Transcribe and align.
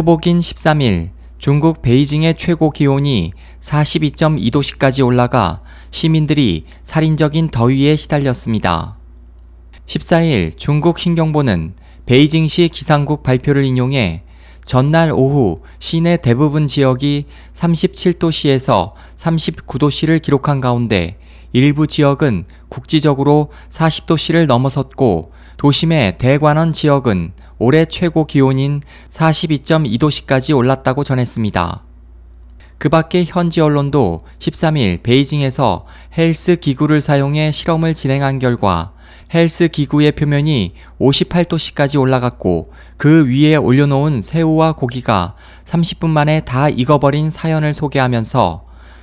초복인 0.00 0.38
13일 0.38 1.10
중국 1.36 1.82
베이징의 1.82 2.36
최고 2.38 2.70
기온이 2.70 3.34
42.2도씨까지 3.60 5.04
올라가 5.04 5.60
시민들이 5.90 6.64
살인적인 6.84 7.50
더위에 7.50 7.96
시달렸습니다. 7.96 8.96
14일 9.84 10.56
중국 10.56 10.98
신경보는 10.98 11.74
베이징시 12.06 12.70
기상국 12.70 13.22
발표를 13.22 13.62
인용해 13.64 14.22
전날 14.64 15.12
오후 15.12 15.60
시내 15.78 16.16
대부분 16.16 16.66
지역이 16.66 17.26
37도씨에서 17.52 18.94
39도씨를 19.16 20.22
기록한 20.22 20.62
가운데 20.62 21.18
일부 21.52 21.86
지역은 21.86 22.46
국지적으로 22.70 23.50
40도씨를 23.68 24.46
넘어섰고 24.46 25.32
도심의 25.60 26.16
대관원 26.16 26.72
지역은 26.72 27.32
올해 27.58 27.84
최고 27.84 28.24
기온인 28.24 28.80
42.2도씨까지 29.10 30.56
올랐다고 30.56 31.04
전했습니다. 31.04 31.82
그 32.78 32.88
밖에 32.88 33.24
현지 33.24 33.60
언론도 33.60 34.24
13일 34.38 35.02
베이징에서 35.02 35.84
헬스 36.16 36.56
기구를 36.56 37.02
사용해 37.02 37.52
실험을 37.52 37.92
진행한 37.92 38.38
결과 38.38 38.94
헬스 39.34 39.68
기구의 39.68 40.12
표면이 40.12 40.72
58도씨까지 40.98 42.00
올라갔고 42.00 42.72
그 42.96 43.28
위에 43.28 43.56
올려놓은 43.56 44.22
새우와 44.22 44.72
고기가 44.72 45.34
30분 45.66 46.08
만에 46.08 46.40
다 46.40 46.70
익어버린 46.70 47.28
사연을 47.28 47.74
소개하면서 47.74 48.62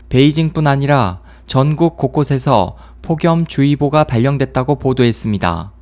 베이징뿐 0.10 0.66
아니라 0.66 1.20
전국 1.46 1.98
곳곳에서 1.98 2.78
폭염주의보가 3.04 4.06
발령됐다고 4.06 4.80
보도했습니다. 4.80 5.77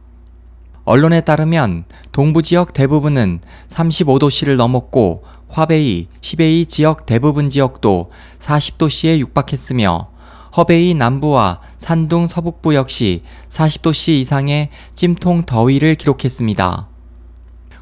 언론에 0.86 1.22
따르면 1.22 1.86
동부 2.12 2.44
지역 2.44 2.74
대부분은 2.74 3.40
35도씨를 3.68 4.56
넘었고 4.56 5.24
화베이, 5.50 6.08
시베이 6.22 6.68
지역 6.68 7.06
대부분 7.06 7.50
지역도 7.50 8.12
40도씨에 8.40 9.18
육박했으며 9.20 10.10
허베이 10.56 10.94
남부와 10.94 11.60
산둥 11.78 12.28
서북부 12.28 12.76
역시 12.76 13.22
40도씨 13.50 14.12
이상의 14.22 14.70
찜통 14.94 15.44
더위를 15.46 15.96
기록했습니다. 15.96 16.88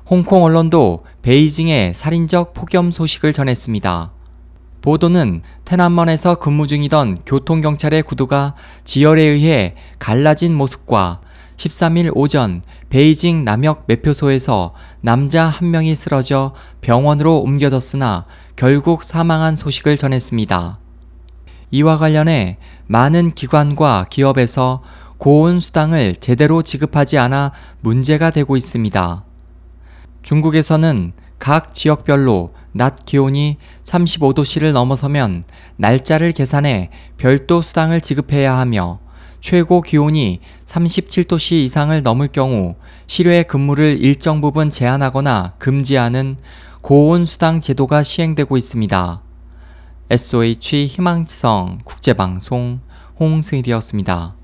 홍콩 0.09 0.43
언론도 0.43 1.05
베이징의 1.21 1.93
살인적 1.93 2.53
폭염 2.53 2.91
소식을 2.91 3.33
전했습니다. 3.33 4.11
보도는 4.81 5.41
테난먼에서 5.65 6.35
근무 6.35 6.67
중이던 6.67 7.19
교통경찰의 7.25 8.03
구두가 8.03 8.55
지열에 8.83 9.21
의해 9.21 9.75
갈라진 9.97 10.53
모습과 10.53 11.21
13일 11.57 12.11
오전 12.15 12.61
베이징 12.89 13.43
남역 13.43 13.85
매표소에서 13.87 14.73
남자 15.01 15.45
한 15.45 15.71
명이 15.71 15.95
쓰러져 15.95 16.53
병원으로 16.81 17.39
옮겨졌으나 17.39 18.25
결국 18.55 19.03
사망한 19.03 19.55
소식을 19.55 19.97
전했습니다. 19.97 20.79
이와 21.71 21.97
관련해 21.97 22.57
많은 22.87 23.31
기관과 23.31 24.07
기업에서 24.09 24.83
고온 25.17 25.59
수당을 25.59 26.15
제대로 26.17 26.61
지급하지 26.61 27.17
않아 27.17 27.51
문제가 27.81 28.29
되고 28.29 28.57
있습니다. 28.57 29.23
중국에서는 30.21 31.13
각 31.39 31.73
지역별로 31.73 32.53
낮 32.73 33.05
기온이 33.05 33.57
35도씨를 33.83 34.71
넘어서면 34.71 35.43
날짜를 35.75 36.31
계산해 36.31 36.89
별도 37.17 37.61
수당을 37.61 38.01
지급해야 38.01 38.57
하며 38.57 38.99
최고 39.43 39.81
기온이 39.81 40.39
37도씨 40.65 41.65
이상을 41.65 42.01
넘을 42.01 42.29
경우 42.29 42.75
실외 43.07 43.43
근무를 43.43 43.97
일정 43.99 44.39
부분 44.39 44.69
제한하거나 44.69 45.55
금지하는 45.57 46.37
고온 46.79 47.25
수당 47.25 47.59
제도가 47.59 48.03
시행되고 48.03 48.55
있습니다. 48.55 49.21
SOH 50.09 50.87
희망지성 50.87 51.79
국제방송 51.83 52.79
홍승일이었습니다. 53.19 54.42